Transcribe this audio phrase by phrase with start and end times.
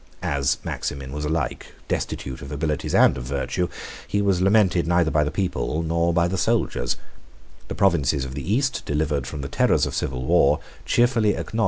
[0.23, 3.67] As Maximin was alike destitute of abilities and of virtue,
[4.07, 6.97] he was lamented neither by the people nor by the soldiers.
[7.67, 11.33] The provinces of the East, delivered from the terrors of civil war, cheerfully acknowledged the
[11.33, 11.59] authority of Licinius.